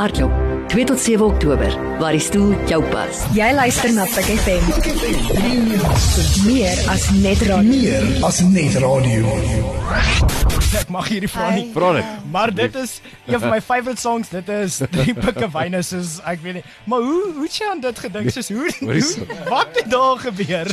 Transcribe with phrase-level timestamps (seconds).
[0.00, 0.32] Hardloop
[0.68, 3.18] 2 tot 7 Oktober waar die stoel jou pas.
[3.36, 4.64] Jy luister na Pick FM.
[6.46, 7.68] Meer as net radio.
[7.68, 9.34] Meer as net radio.
[10.80, 11.66] Ek mag hierdie vra nie.
[11.74, 12.08] Vra dit.
[12.32, 14.32] Maar dit is een van my favourite songs.
[14.32, 16.64] Dit is drie pikke wyne soos ek weet nie.
[16.88, 18.32] Maar hoe hoe het jy aan dit gedink?
[18.32, 20.64] Soos hoe, hoe wat het daar gebeur?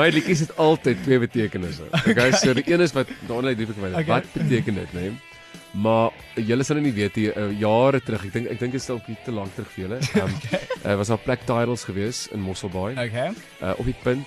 [0.00, 1.92] My liedjies het altyd twee betekenisse.
[2.16, 3.92] Okay, so die een is wat daarna drie ek weet.
[3.92, 4.12] Okay.
[4.16, 5.10] Wat beteken dit, né?
[5.72, 8.24] Maar julle sal nou nie weet hier uh, jare terug.
[8.24, 9.98] Ek dink ek dink dit is dalk te lank terug vir julle.
[10.14, 13.30] Ehm um, uh, was daar plek titles gewees in Mosselbaai Okay.
[13.62, 14.26] uh, op die punt.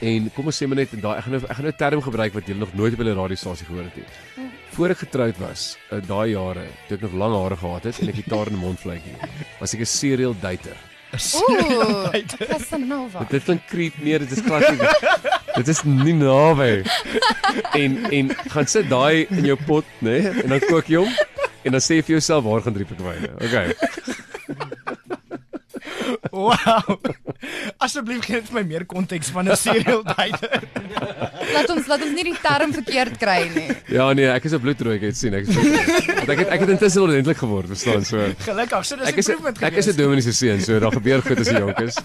[0.00, 2.02] En kom ons sê maar net daai ek gaan nou ek gaan nou 'n term
[2.02, 4.48] gebruik wat julle nog nooit op hulle radiostasie gehoor het nie.
[4.72, 8.08] Voor ek getroud was, uh, daai jare, toe ek nog lang hare gehad het en
[8.08, 9.16] ek gitaar in 'n mondvletjie,
[9.60, 10.76] was ek 'n serial dater.
[11.12, 13.26] Ooh, Casanova.
[13.28, 14.78] Dit klink creep meer, dit is glad nie.
[15.56, 16.82] dit is nie naby.
[17.74, 20.10] En en gaan sit daai in jou pot, né?
[20.20, 21.12] Nee, en dan kook jy hom
[21.64, 23.30] en dan sê jy vir jouself waar gaan drie pikke wyne.
[23.40, 23.74] Okay.
[26.30, 26.98] Wow.
[27.82, 30.62] Asseblief gee net vir my meer konteks van 'n serial dater.
[31.54, 33.68] Laat ons laat ons nie die term verkeerd kry nie.
[33.88, 35.46] Ja nee, ek is 'n bloedrooi, ek het sien ek.
[35.46, 38.18] Want ek het ek het intussen ordentlik geword, verstaan so.
[38.46, 39.96] Gelukkig, so dis Ek is improvement ek is 'n gewees.
[39.96, 41.96] dominee se seun, so daar gebeur goed as jy jonk is.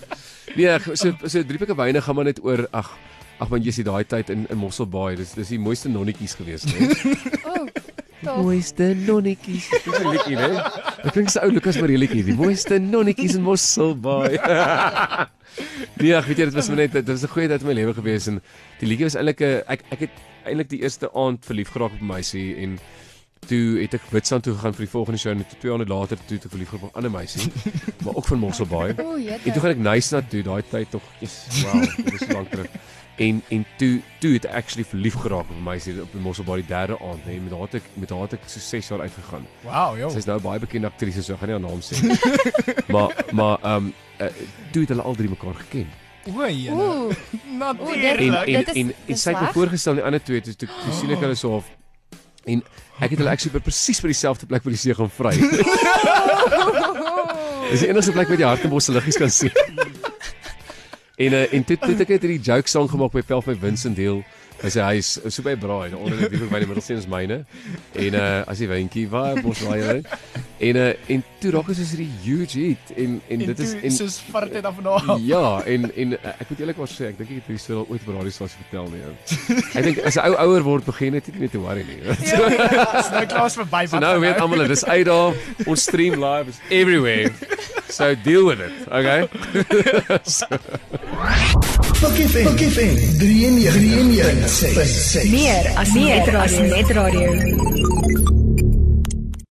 [0.56, 2.90] Nee, so so drie pikke wyne gaan maar net oor ag
[3.40, 6.66] ag man jy sien daai tyd in in Mosselbaai, dis dis die mooiste nonnetjies gewees,
[6.66, 6.90] né?
[8.26, 8.44] O, tof.
[8.46, 9.68] Mooiste nonnetjies.
[9.86, 10.48] Dis 'n liedjie, né?
[11.06, 14.40] Ek dink se ou Lukas Marieletjie, die mooiste nonnetjies in Mosselbaai.
[16.02, 17.94] nee, ek weet jy dit was net dit was 'n goeie tyd in my lewe
[17.94, 18.42] gewees en
[18.80, 20.14] die liedjie was eintlik 'n ek ek het
[20.46, 22.80] eintlik die eerste aand verlief geraak op 'n meisie en
[23.46, 26.18] toe het ek Witstrand toe gegaan vir die volgende show en toe 2 aande later
[26.28, 27.52] toe ek verlief geraak op 'n ander meisie,
[28.04, 28.90] maar ook van Mosselbaai.
[28.98, 29.60] O, En toe jette.
[29.60, 31.04] gaan ek nice na toe, daai tyd tog.
[31.22, 32.68] Yes, wow, dit so lank terug.
[33.18, 36.60] En en toe toe het ek actually verlief geraak op 'n meisie op die Mosselbaai
[36.62, 37.40] die derde aand, hè.
[37.40, 39.46] Met haar het ek met haar het ek so 6 jaar uitgegaan.
[39.64, 40.12] Wow, joh.
[40.12, 41.96] Sy's nou baie bekende aktrise, so gaan nie haar naam sê
[42.94, 44.28] maar maar ehm um, uh,
[44.72, 45.88] toe het hulle al drie mekaar geken.
[46.36, 46.70] O, jy.
[46.72, 48.48] Ooh, En Natuurlik.
[48.48, 50.68] en Dit is- en, en is sy het my voorgestel die ander twee toe toe,
[50.68, 51.66] toe sien ek hulle so half
[52.46, 52.64] en
[53.00, 55.36] ek het hulle actually by presies by dieselfde plek by die see gaan vry.
[57.72, 59.52] Dis die enigste plek waar jy hartebosse liggies kan sien.
[61.16, 63.56] En uh, en toe toe het ek net hierdie joke song gemaak by Pel my
[63.60, 64.24] Vincent deel.
[64.62, 67.44] Hy sê hy is so by braai, nou onder die by die middelste is myne.
[67.94, 70.04] En uh as die windjie waar bos waai hulle.
[70.58, 73.92] En uh en toe raak dit soos hierdie huge hit en en dit is en
[73.92, 75.20] soos vat dit af en af.
[75.22, 77.88] Ja, en en uh, ek moet eerlikwaar sê, ek dink ek het hierdie storie al
[77.92, 79.02] ooit op 'n radiostasie vertel nie.
[79.76, 82.00] Ek dink as 'n ou ouer word, begin net nie meer te worry nie.
[82.26, 83.86] So, Dis nou klaar verby.
[83.88, 85.34] so nou weet almal dit is uit daar.
[85.66, 87.32] Ons stream live is everywhere.
[87.90, 89.28] So deal with it, okay?
[92.02, 92.56] Pick FM.
[92.56, 95.30] Pick FM 93.6.
[95.32, 96.62] Meer as net radio.
[96.76, 98.34] Net radio.